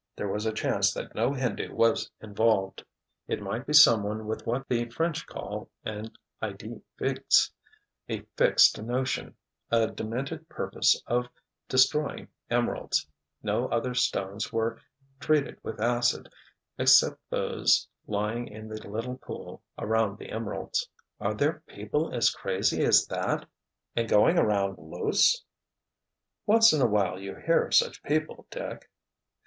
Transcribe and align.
There 0.15 0.27
was 0.29 0.47
a 0.47 0.51
chance 0.51 0.91
that 0.95 1.13
no 1.13 1.31
Hindu 1.31 1.75
was 1.75 2.09
involved. 2.21 2.83
It 3.27 3.39
might 3.39 3.67
be 3.67 3.73
someone 3.73 4.25
with 4.25 4.47
what 4.47 4.67
the 4.67 4.89
French 4.89 5.27
call 5.27 5.69
an 5.85 6.09
idee 6.41 6.81
fixee—a 6.97 8.21
fixed 8.35 8.81
notion—a 8.81 9.87
demented 9.91 10.49
purpose 10.49 10.99
of 11.05 11.27
destroying 11.69 12.29
emeralds—no 12.49 13.67
other 13.67 13.93
stones 13.93 14.51
were 14.51 14.79
treated 15.19 15.59
with 15.61 15.79
acid 15.79 16.33
except 16.79 17.19
those 17.29 17.87
lying 18.07 18.47
in 18.47 18.69
the 18.69 18.81
little 18.89 19.19
pool 19.19 19.61
around 19.77 20.17
the 20.17 20.31
emeralds." 20.31 20.89
"Are 21.19 21.35
there 21.35 21.61
people 21.67 22.11
as 22.11 22.31
crazy 22.31 22.83
as 22.83 23.05
that? 23.05 23.45
And 23.95 24.09
going 24.09 24.39
around, 24.39 24.79
loose?" 24.79 25.43
"Once 26.47 26.73
in 26.73 26.81
awhile 26.81 27.19
you 27.19 27.35
hear 27.35 27.67
of 27.67 27.75
such 27.75 28.01
people, 28.01 28.47
Dick." 28.49 28.89